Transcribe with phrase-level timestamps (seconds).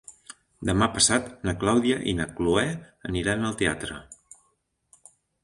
[0.69, 2.65] Demà passat na Clàudia i na Cloè
[3.11, 4.01] aniran al teatre.